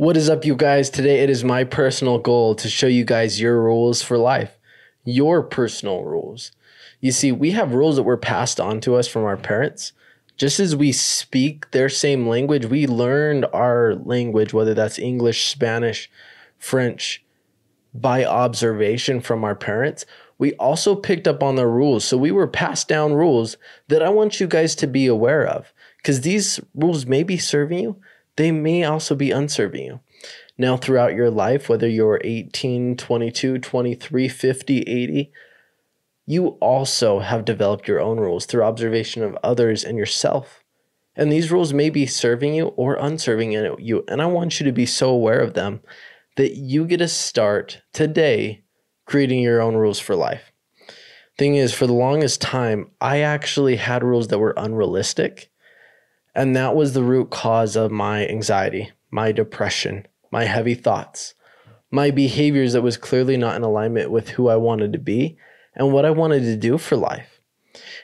[0.00, 0.88] What is up, you guys?
[0.88, 4.58] Today it is my personal goal to show you guys your rules for life,
[5.04, 6.52] your personal rules.
[7.02, 9.92] You see, we have rules that were passed on to us from our parents.
[10.38, 16.10] Just as we speak their same language, we learned our language, whether that's English, Spanish,
[16.56, 17.22] French,
[17.92, 20.06] by observation from our parents.
[20.38, 22.06] We also picked up on the rules.
[22.06, 23.58] So we were passed down rules
[23.88, 27.80] that I want you guys to be aware of because these rules may be serving
[27.80, 27.96] you
[28.36, 30.00] they may also be unserving you.
[30.56, 35.32] Now, throughout your life, whether you're 18, 22, 23, 50, 80,
[36.26, 40.62] you also have developed your own rules through observation of others and yourself.
[41.16, 44.04] And these rules may be serving you or unserving you.
[44.06, 45.80] And I want you to be so aware of them
[46.36, 48.62] that you get to start today
[49.06, 50.52] creating your own rules for life.
[51.36, 55.50] Thing is, for the longest time, I actually had rules that were unrealistic
[56.34, 61.34] and that was the root cause of my anxiety, my depression, my heavy thoughts,
[61.90, 65.36] my behaviors that was clearly not in alignment with who I wanted to be
[65.74, 67.40] and what I wanted to do for life.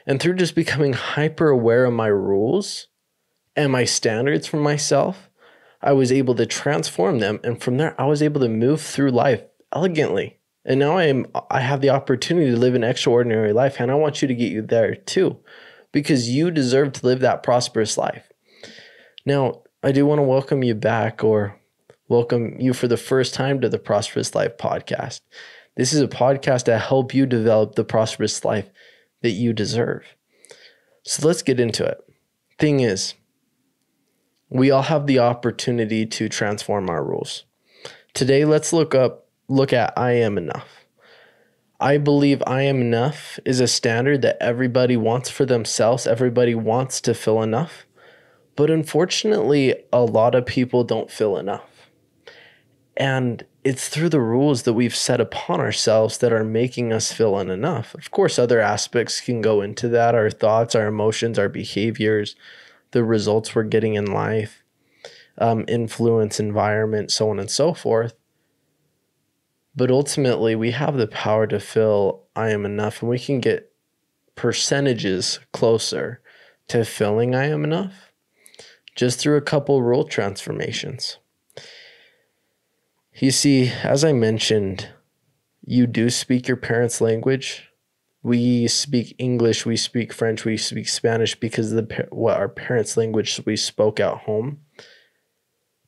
[0.05, 2.87] And through just becoming hyper aware of my rules
[3.55, 5.29] and my standards for myself,
[5.81, 7.39] I was able to transform them.
[7.43, 10.39] And from there, I was able to move through life elegantly.
[10.65, 13.79] And now I am I have the opportunity to live an extraordinary life.
[13.79, 15.37] And I want you to get you there too
[15.97, 18.31] because you deserve to live that prosperous life.
[19.25, 21.59] Now, I do want to welcome you back or
[22.07, 25.21] welcome you for the first time to the Prosperous Life podcast.
[25.75, 28.69] This is a podcast to help you develop the prosperous life
[29.23, 30.03] that you deserve.
[31.01, 31.97] So let's get into it.
[32.59, 33.15] Thing is,
[34.49, 37.45] we all have the opportunity to transform our rules.
[38.13, 40.85] Today, let's look up look at I am enough.
[41.79, 46.07] I believe I am enough is a standard that everybody wants for themselves.
[46.07, 47.85] Everybody wants to feel enough.
[48.55, 51.91] But unfortunately, a lot of people don't feel enough.
[52.95, 57.37] And it's through the rules that we've set upon ourselves that are making us feel
[57.37, 57.93] unenough.
[57.93, 62.35] Of course, other aspects can go into that our thoughts, our emotions, our behaviors,
[62.91, 64.63] the results we're getting in life,
[65.37, 68.15] um, influence, environment, so on and so forth.
[69.77, 73.71] But ultimately, we have the power to fill I am enough, and we can get
[74.35, 76.19] percentages closer
[76.67, 78.11] to filling I am enough
[78.95, 81.19] just through a couple rule transformations.
[83.13, 84.89] You see, as I mentioned,
[85.63, 87.69] you do speak your parents' language.
[88.23, 92.97] We speak English, we speak French, we speak Spanish because of the what our parents'
[92.97, 94.61] language we spoke at home.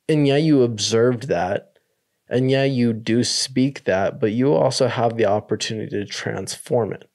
[0.08, 1.69] And yeah, you observed that
[2.30, 7.10] and yeah, you do speak that, but you also have the opportunity to transform it.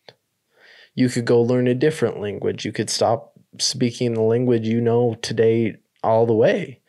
[0.93, 2.65] You could go learn a different language.
[2.65, 6.81] You could stop speaking the language you know today all the way.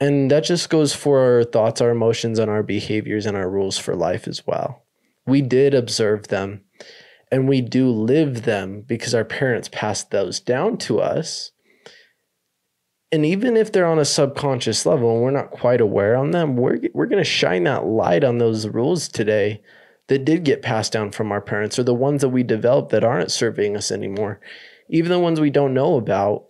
[0.00, 3.78] And that just goes for our thoughts, our emotions, and our behaviors and our rules
[3.78, 4.84] for life as well.
[5.26, 6.62] We did observe them
[7.32, 11.50] and we do live them because our parents passed those down to us
[13.14, 16.56] and even if they're on a subconscious level and we're not quite aware on them,
[16.56, 19.62] we're we're going to shine that light on those rules today
[20.08, 23.04] that did get passed down from our parents or the ones that we developed that
[23.04, 24.40] aren't serving us anymore,
[24.88, 26.46] even the ones we don't know about,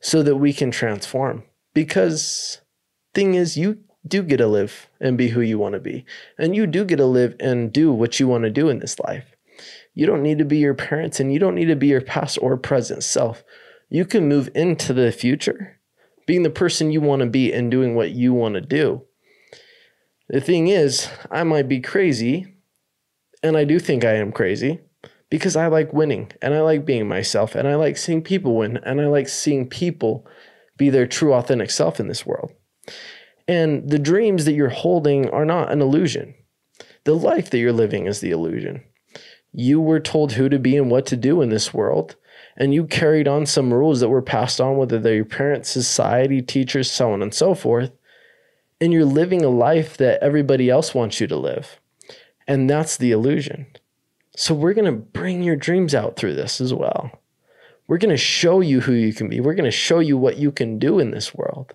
[0.00, 1.44] so that we can transform.
[1.72, 2.62] Because
[3.14, 6.04] thing is, you do get to live and be who you want to be,
[6.36, 8.98] and you do get to live and do what you want to do in this
[8.98, 9.36] life.
[9.94, 12.40] You don't need to be your parents, and you don't need to be your past
[12.42, 13.44] or present self.
[13.88, 15.77] You can move into the future
[16.28, 19.02] being the person you want to be and doing what you want to do.
[20.28, 22.54] The thing is, I might be crazy,
[23.42, 24.80] and I do think I am crazy
[25.30, 28.76] because I like winning and I like being myself and I like seeing people win
[28.76, 30.26] and I like seeing people
[30.76, 32.52] be their true, authentic self in this world.
[33.46, 36.34] And the dreams that you're holding are not an illusion.
[37.04, 38.82] The life that you're living is the illusion.
[39.52, 42.16] You were told who to be and what to do in this world,
[42.58, 46.42] and you carried on some rules that were passed on, whether they're your parents, society,
[46.42, 47.92] teachers, so on and so forth,
[48.80, 51.80] and you're living a life that everybody else wants you to live.
[52.48, 53.66] And that's the illusion.
[54.36, 57.12] So we're going to bring your dreams out through this as well.
[57.86, 59.40] We're going to show you who you can be.
[59.40, 61.74] We're going to show you what you can do in this world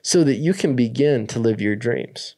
[0.00, 2.34] so that you can begin to live your dreams.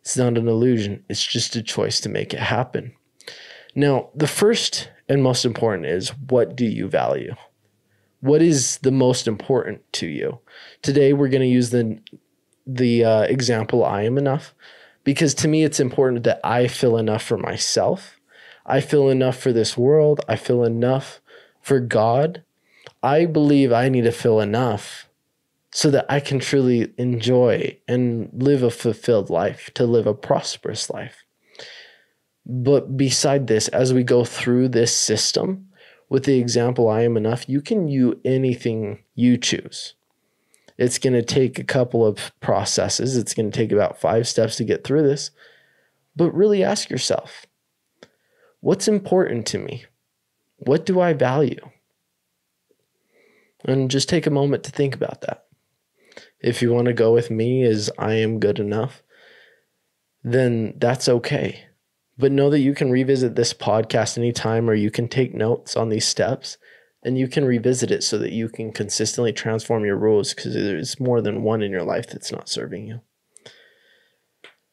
[0.00, 2.94] It's not an illusion, it's just a choice to make it happen.
[3.74, 7.34] Now, the first and most important is what do you value?
[8.20, 10.40] What is the most important to you?
[10.82, 11.98] Today we're going to use the
[12.66, 14.52] the uh, example I am enough
[15.04, 18.18] because to me it's important that I feel enough for myself.
[18.64, 20.20] I feel enough for this world.
[20.28, 21.20] I feel enough
[21.60, 22.42] for God.
[23.02, 25.08] I believe I need to feel enough
[25.70, 30.88] so that I can truly enjoy and live a fulfilled life, to live a prosperous
[30.90, 31.25] life.
[32.48, 35.68] But beside this, as we go through this system,
[36.08, 39.94] with the example I am enough, you can do anything you choose.
[40.78, 43.16] It's going to take a couple of processes.
[43.16, 45.32] It's going to take about five steps to get through this.
[46.14, 47.46] But really ask yourself
[48.60, 49.84] what's important to me?
[50.58, 51.70] What do I value?
[53.64, 55.46] And just take a moment to think about that.
[56.40, 59.02] If you want to go with me as I am good enough,
[60.22, 61.64] then that's okay.
[62.18, 65.90] But know that you can revisit this podcast anytime or you can take notes on
[65.90, 66.56] these steps
[67.02, 70.98] and you can revisit it so that you can consistently transform your rules because there's
[70.98, 73.00] more than one in your life that's not serving you.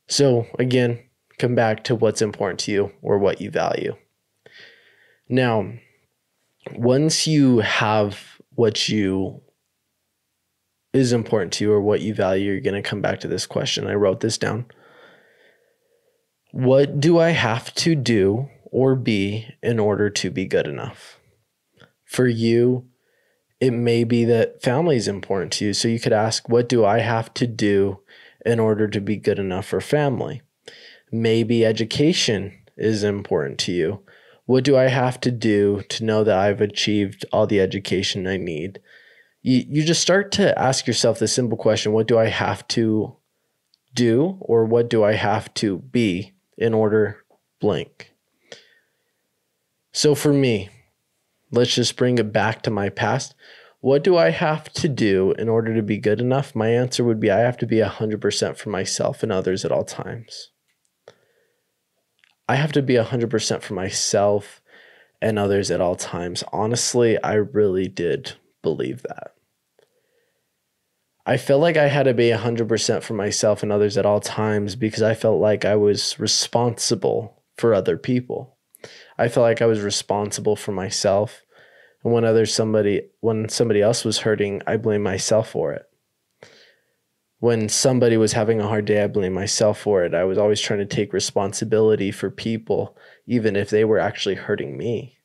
[0.08, 1.00] So, again,
[1.38, 3.96] come back to what's important to you or what you value.
[5.30, 5.74] Now,
[6.74, 9.42] once you have what you
[10.94, 13.46] is important to you or what you value, you're going to come back to this
[13.46, 13.88] question.
[13.88, 14.66] I wrote this down.
[16.54, 21.18] What do I have to do or be in order to be good enough?
[22.06, 22.86] For you,
[23.60, 25.74] it may be that family is important to you.
[25.74, 28.02] So you could ask, What do I have to do
[28.46, 30.44] in order to be good enough for family?
[31.12, 34.04] Maybe education is important to you.
[34.46, 38.38] What do I have to do to know that I've achieved all the education I
[38.38, 38.80] need?
[39.42, 43.18] You, you just start to ask yourself the simple question What do I have to
[43.96, 47.24] do, or what do I have to be in order
[47.60, 48.14] blank.
[49.92, 50.70] So for me,
[51.52, 53.36] let's just bring it back to my past.
[53.80, 56.56] What do I have to do in order to be good enough?
[56.56, 59.84] My answer would be I have to be 100% for myself and others at all
[59.84, 60.50] times.
[62.48, 64.62] I have to be 100% for myself
[65.22, 66.44] and others at all times.
[66.52, 69.34] Honestly, I really did believe that.
[71.26, 74.76] I felt like I had to be 100% for myself and others at all times
[74.76, 78.58] because I felt like I was responsible for other people.
[79.18, 81.44] I felt like I was responsible for myself.
[82.04, 85.86] And when other somebody when somebody else was hurting, I blamed myself for it.
[87.40, 90.14] When somebody was having a hard day, I blamed myself for it.
[90.14, 94.78] I was always trying to take responsibility for people even if they were actually hurting
[94.78, 95.18] me.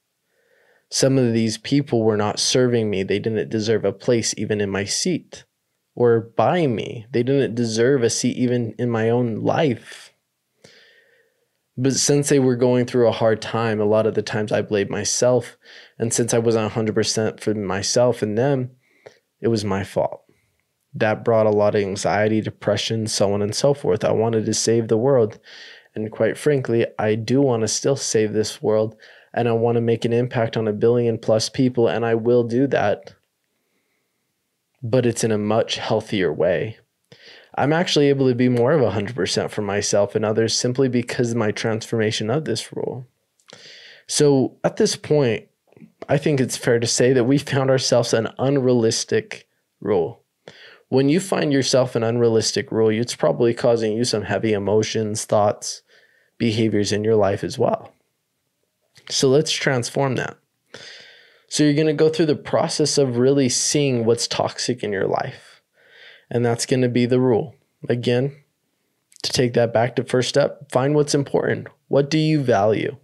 [0.90, 3.02] Some of these people were not serving me.
[3.02, 5.44] They didn't deserve a place even in my seat
[5.98, 7.04] or by me.
[7.10, 10.14] They didn't deserve a seat even in my own life.
[11.76, 14.62] But since they were going through a hard time, a lot of the times I
[14.62, 15.56] blamed myself.
[15.98, 18.70] And since I wasn't 100% for myself and them,
[19.40, 20.22] it was my fault.
[20.94, 24.04] That brought a lot of anxiety, depression, so on and so forth.
[24.04, 25.40] I wanted to save the world.
[25.96, 28.94] And quite frankly, I do want to still save this world
[29.34, 31.88] and I want to make an impact on a billion plus people.
[31.88, 33.14] And I will do that
[34.82, 36.78] but it's in a much healthier way.
[37.56, 41.36] I'm actually able to be more of 100% for myself and others simply because of
[41.36, 43.06] my transformation of this rule.
[44.06, 45.48] So at this point,
[46.08, 49.48] I think it's fair to say that we found ourselves an unrealistic
[49.80, 50.22] rule.
[50.88, 55.82] When you find yourself an unrealistic rule, it's probably causing you some heavy emotions, thoughts,
[56.38, 57.92] behaviors in your life as well.
[59.10, 60.38] So let's transform that.
[61.48, 65.06] So you're going to go through the process of really seeing what's toxic in your
[65.06, 65.62] life.
[66.30, 67.54] And that's going to be the rule.
[67.88, 68.36] Again,
[69.22, 71.68] to take that back to first step, find what's important.
[71.88, 72.96] What do you value?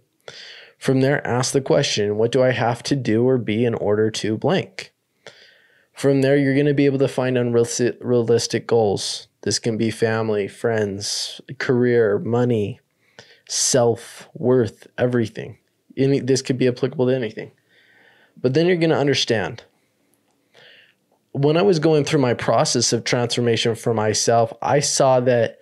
[0.77, 4.11] From there, ask the question, what do I have to do or be in order
[4.11, 4.93] to blank?
[5.93, 9.27] From there, you're going to be able to find unrealistic goals.
[9.41, 12.81] This can be family, friends, career, money,
[13.47, 15.57] self worth, everything.
[15.97, 17.51] Any, this could be applicable to anything.
[18.41, 19.63] But then you're going to understand.
[21.31, 25.59] When I was going through my process of transformation for myself, I saw that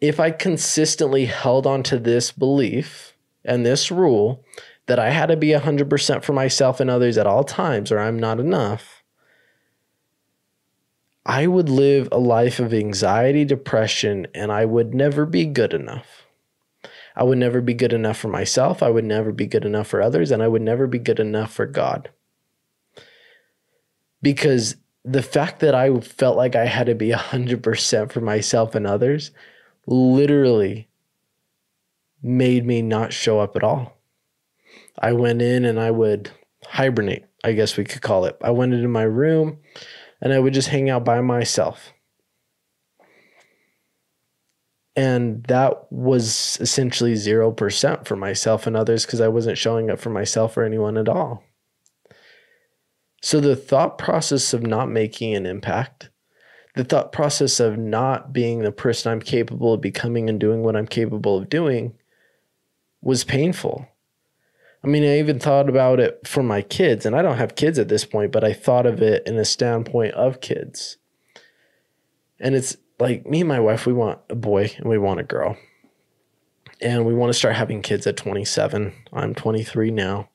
[0.00, 3.14] if I consistently held on to this belief
[3.44, 4.44] and this rule
[4.86, 8.18] that I had to be 100% for myself and others at all times or I'm
[8.18, 9.02] not enough,
[11.24, 16.26] I would live a life of anxiety, depression, and I would never be good enough.
[17.16, 18.80] I would never be good enough for myself.
[18.80, 21.52] I would never be good enough for others, and I would never be good enough
[21.52, 22.10] for God
[24.22, 28.86] because the fact that I felt like I had to be 100% for myself and
[28.86, 29.30] others
[29.86, 30.88] literally
[32.22, 33.96] made me not show up at all.
[34.98, 36.30] I went in and I would
[36.66, 38.36] hibernate, I guess we could call it.
[38.42, 39.58] I went into my room
[40.20, 41.92] and I would just hang out by myself.
[44.96, 50.08] And that was essentially 0% for myself and others because I wasn't showing up for
[50.08, 51.44] myself or anyone at all.
[53.22, 56.10] So the thought process of not making an impact,
[56.74, 60.76] the thought process of not being the person I'm capable of becoming and doing what
[60.76, 61.94] I'm capable of doing
[63.00, 63.88] was painful.
[64.84, 67.78] I mean, I even thought about it for my kids, and I don't have kids
[67.78, 70.98] at this point, but I thought of it in a standpoint of kids.
[72.38, 75.24] And it's like me and my wife, we want a boy and we want a
[75.24, 75.56] girl.
[76.80, 78.92] And we want to start having kids at 27.
[79.12, 80.28] I'm 23 now.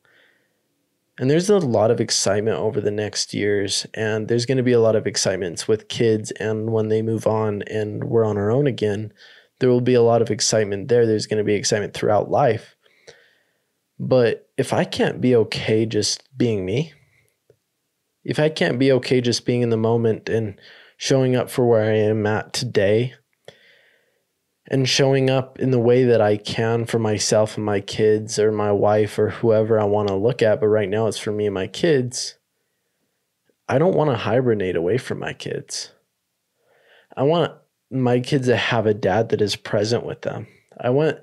[1.22, 3.86] And there's a lot of excitement over the next years.
[3.94, 6.32] And there's going to be a lot of excitements with kids.
[6.32, 9.14] And when they move on and we're on our own again,
[9.60, 11.06] there will be a lot of excitement there.
[11.06, 12.76] There's going to be excitement throughout life.
[14.00, 16.92] But if I can't be okay just being me,
[18.24, 20.60] if I can't be okay just being in the moment and
[20.98, 23.14] showing up for where I am at today,
[24.72, 28.54] and showing up in the way that I can for myself and my kids or
[28.54, 30.62] my wife or whoever I want to look at.
[30.62, 32.38] But right now it's for me and my kids.
[33.68, 35.92] I don't want to hibernate away from my kids.
[37.18, 37.52] I want
[37.92, 40.48] my kids to have a dad that is present with them.
[40.80, 41.18] I want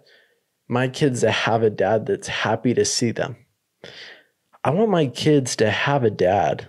[0.68, 3.36] my kids to have a dad that's happy to see them.
[4.62, 6.68] I want my kids to have a dad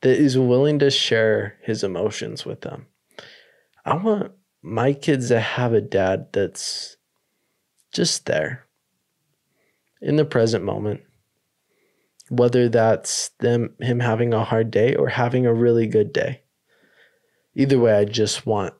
[0.00, 2.86] that is willing to share his emotions with them.
[3.84, 6.96] I want my kids have a dad that's
[7.92, 8.66] just there
[10.00, 11.00] in the present moment
[12.30, 16.42] whether that's them him having a hard day or having a really good day.
[17.54, 18.74] Either way i just want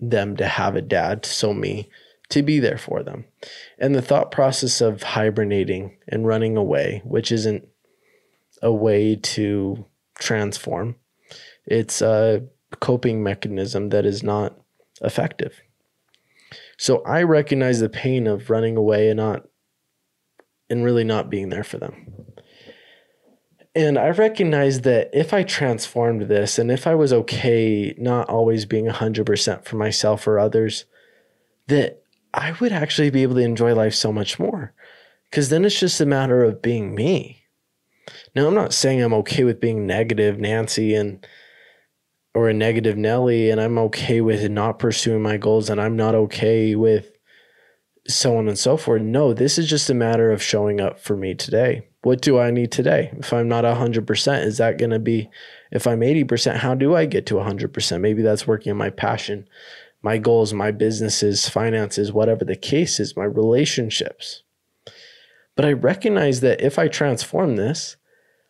[0.00, 1.88] them to have a dad so me
[2.28, 3.24] to be there for them.
[3.78, 7.66] And the thought process of hibernating and running away which isn't
[8.62, 9.86] a way to
[10.18, 10.96] transform
[11.64, 12.42] it's a
[12.80, 14.58] coping mechanism that is not
[15.02, 15.60] effective.
[16.76, 19.46] So I recognize the pain of running away and not
[20.70, 22.26] and really not being there for them.
[23.74, 28.64] And I recognize that if I transformed this and if I was okay not always
[28.66, 30.84] being 100% for myself or others,
[31.68, 32.02] that
[32.34, 34.74] I would actually be able to enjoy life so much more.
[35.30, 37.44] Because then it's just a matter of being me.
[38.34, 41.26] Now, I'm not saying I'm okay with being negative, Nancy, and
[42.34, 46.14] or a negative Nelly and I'm okay with not pursuing my goals and I'm not
[46.14, 47.18] okay with
[48.06, 49.02] so on and so forth.
[49.02, 51.86] No, this is just a matter of showing up for me today.
[52.02, 53.10] What do I need today?
[53.18, 55.30] If I'm not 100%, is that going to be,
[55.70, 58.00] if I'm 80%, how do I get to 100%?
[58.00, 59.46] Maybe that's working on my passion,
[60.00, 64.42] my goals, my businesses, finances, whatever the case is, my relationships.
[65.54, 67.96] But I recognize that if I transform this,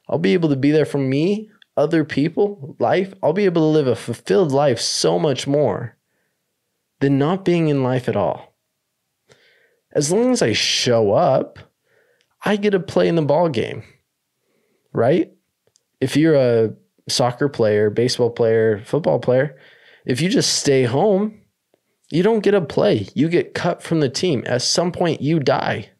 [0.08, 3.66] I'll be able to be there for me other people, life, I'll be able to
[3.66, 5.96] live a fulfilled life so much more
[7.00, 8.54] than not being in life at all.
[9.92, 11.58] As long as I show up,
[12.44, 13.84] I get to play in the ball game,
[14.92, 15.32] right?
[16.00, 16.74] If you're a
[17.08, 19.56] soccer player, baseball player, football player,
[20.04, 21.40] if you just stay home,
[22.10, 23.06] you don't get to play.
[23.14, 24.42] You get cut from the team.
[24.46, 25.90] At some point, you die.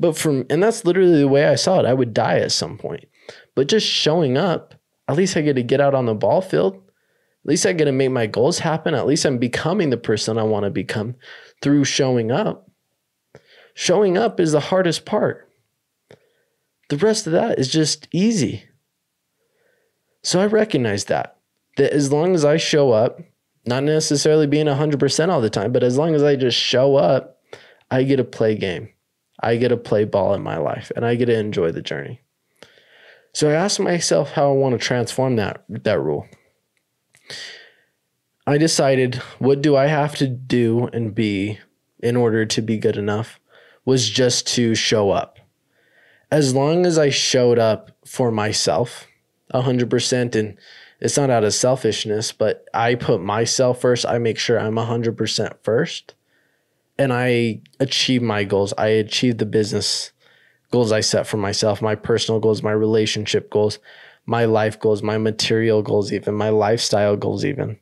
[0.00, 1.86] But from, and that's literally the way I saw it.
[1.86, 3.04] I would die at some point.
[3.56, 4.74] But just showing up,
[5.08, 6.74] at least I get to get out on the ball field.
[6.76, 8.94] At least I get to make my goals happen.
[8.94, 11.16] At least I'm becoming the person I want to become
[11.62, 12.70] through showing up.
[13.74, 15.50] Showing up is the hardest part.
[16.88, 18.64] The rest of that is just easy.
[20.22, 21.38] So I recognize that.
[21.76, 23.20] That as long as I show up,
[23.64, 27.38] not necessarily being 100% all the time, but as long as I just show up,
[27.90, 28.90] I get to play game.
[29.40, 32.20] I get to play ball in my life and I get to enjoy the journey.
[33.36, 36.26] So I asked myself how I want to transform that that rule.
[38.46, 41.58] I decided what do I have to do and be
[41.98, 43.38] in order to be good enough
[43.84, 45.38] was just to show up.
[46.30, 49.06] As long as I showed up for myself
[49.52, 50.56] 100% and
[50.98, 54.06] it's not out of selfishness, but I put myself first.
[54.06, 56.14] I make sure I'm 100% first
[56.96, 58.72] and I achieve my goals.
[58.78, 60.12] I achieve the business
[60.70, 63.78] goals I set for myself, my personal goals, my relationship goals,
[64.26, 67.78] my life goals, my material goals, even my lifestyle goals, even.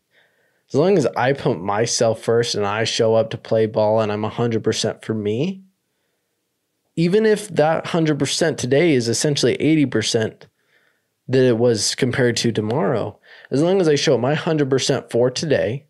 [0.69, 4.11] As long as I put myself first and I show up to play ball and
[4.11, 5.63] I'm 100% for me,
[6.97, 10.43] even if that 100% today is essentially 80%
[11.29, 13.19] that it was compared to tomorrow,
[13.51, 15.87] as long as I show up my 100% for today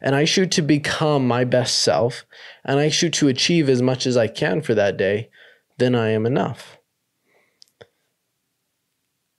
[0.00, 2.24] and I shoot to become my best self
[2.64, 5.30] and I shoot to achieve as much as I can for that day,
[5.80, 6.78] then I am enough.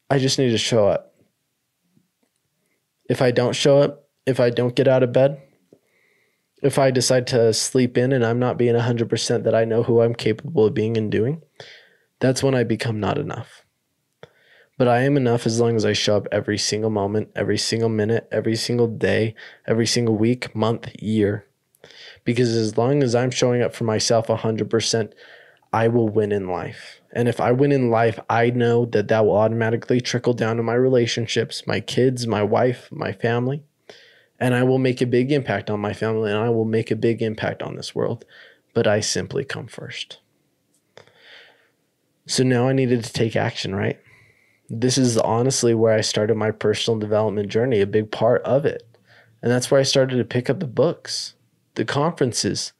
[0.09, 1.15] I just need to show up.
[3.09, 5.41] If I don't show up, if I don't get out of bed,
[6.61, 10.01] if I decide to sleep in and I'm not being 100% that I know who
[10.01, 11.41] I'm capable of being and doing,
[12.19, 13.63] that's when I become not enough.
[14.77, 17.89] But I am enough as long as I show up every single moment, every single
[17.89, 19.35] minute, every single day,
[19.67, 21.45] every single week, month, year.
[22.25, 25.13] Because as long as I'm showing up for myself 100%,
[25.73, 27.01] I will win in life.
[27.13, 30.63] And if I win in life, I know that that will automatically trickle down to
[30.63, 33.63] my relationships, my kids, my wife, my family.
[34.39, 36.95] And I will make a big impact on my family and I will make a
[36.95, 38.25] big impact on this world.
[38.73, 40.19] But I simply come first.
[42.25, 43.99] So now I needed to take action, right?
[44.69, 48.87] This is honestly where I started my personal development journey, a big part of it.
[49.41, 51.35] And that's where I started to pick up the books,
[51.75, 52.73] the conferences.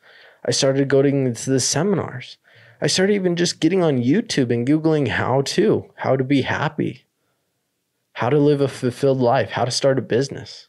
[0.46, 2.38] I started going to the seminars.
[2.82, 7.06] I started even just getting on YouTube and Googling how to, how to be happy,
[8.14, 10.68] how to live a fulfilled life, how to start a business,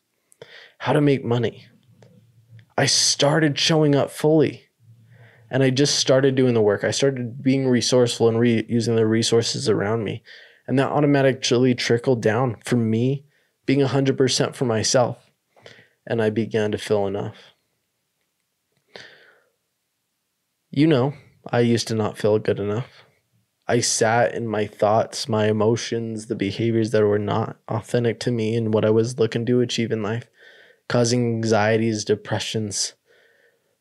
[0.78, 1.66] how to make money.
[2.76, 4.68] I started showing up fully
[5.50, 6.84] and I just started doing the work.
[6.84, 10.22] I started being resourceful and re- using the resources around me.
[10.66, 13.24] And that automatically trickled down from me
[13.64, 15.18] being 100% for myself.
[16.06, 17.36] And I began to feel enough.
[20.70, 21.14] You know,
[21.50, 23.04] I used to not feel good enough.
[23.66, 28.54] I sat in my thoughts, my emotions, the behaviors that were not authentic to me
[28.56, 30.28] and what I was looking to achieve in life,
[30.88, 32.94] causing anxieties, depressions,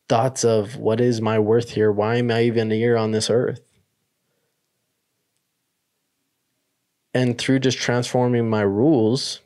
[0.08, 1.90] thoughts of what is my worth here?
[1.90, 3.60] Why am I even here on this earth?
[7.14, 9.40] And through just transforming my rules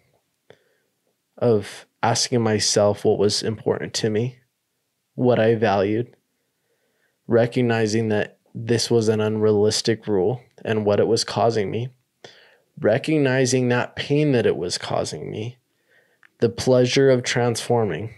[1.37, 4.39] of asking myself what was important to me,
[5.15, 6.16] what I valued,
[7.27, 11.89] recognizing that this was an unrealistic rule and what it was causing me,
[12.81, 15.59] recognizing that pain that it was causing me,
[16.41, 18.15] the pleasure of transforming,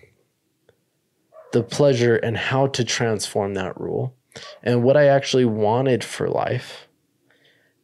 [1.53, 4.15] the pleasure and how to transform that rule,
[4.63, 6.89] and what I actually wanted for life,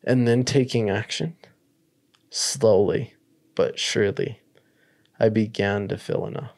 [0.04, 1.36] and then taking action.
[2.30, 3.14] Slowly
[3.54, 4.40] but surely,
[5.18, 6.50] I began to feel enough.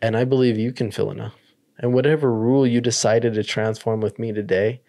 [0.00, 1.34] And I believe you can feel enough.
[1.82, 4.82] And whatever rule you decided to transform with me today,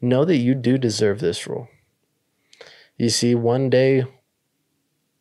[0.00, 1.68] know that you do deserve this rule.
[2.96, 4.04] You see, one day,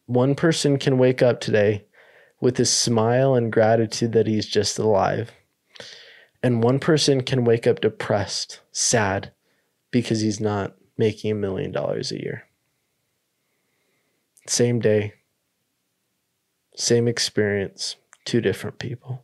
[0.05, 1.85] one person can wake up today
[2.39, 5.31] with a smile and gratitude that he's just alive.
[6.41, 9.33] And one person can wake up depressed, sad,
[9.91, 12.43] because he's not making a million dollars a year.
[14.47, 15.13] Same day,
[16.75, 19.23] same experience, two different people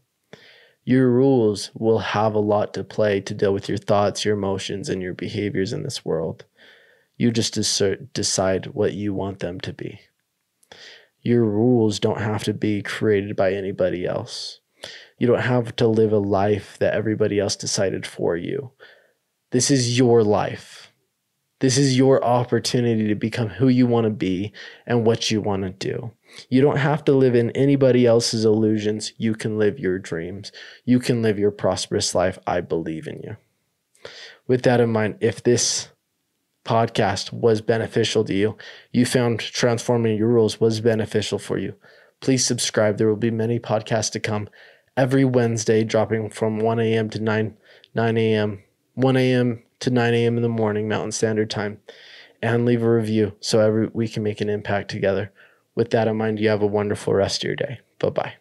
[0.88, 4.88] your rules will have a lot to play to deal with your thoughts, your emotions,
[4.88, 6.46] and your behaviors in this world.
[7.18, 7.56] You just
[8.14, 10.00] decide what you want them to be.
[11.22, 14.62] Your rules don't have to be created by anybody else.
[15.18, 18.72] You don't have to live a life that everybody else decided for you.
[19.52, 20.87] This is your life.
[21.60, 24.54] This is your opportunity to become who you want to be
[24.86, 26.12] and what you want to do.
[26.50, 29.14] You don't have to live in anybody else's illusions.
[29.18, 30.52] You can live your dreams.
[30.86, 32.38] You can live your prosperous life.
[32.46, 33.38] I believe in you.
[34.46, 35.90] With that in mind, if this
[36.64, 38.58] podcast was beneficial to you,
[38.92, 41.74] you found transforming your rules was beneficial for you,
[42.20, 42.98] please subscribe.
[42.98, 44.50] There will be many podcasts to come
[44.96, 47.10] every Wednesday, dropping from 1 a.m.
[47.12, 47.58] to 9
[47.96, 48.64] 9 a.m.
[48.94, 49.64] 1 a.m.
[49.80, 50.38] to 9 a.m.
[50.38, 51.80] in the morning, Mountain Standard Time,
[52.42, 55.32] and leave a review so every we can make an impact together.
[55.76, 57.80] With that in mind, you have a wonderful rest of your day.
[58.00, 58.34] Bye bye.